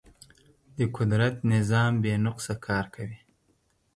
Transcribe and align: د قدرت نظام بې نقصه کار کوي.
د 0.75 0.77
قدرت 0.95 1.35
نظام 1.53 1.91
بې 2.03 2.13
نقصه 2.25 2.53
کار 2.65 2.85
کوي. 2.95 3.19